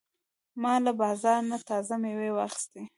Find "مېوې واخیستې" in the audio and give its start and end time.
2.01-2.81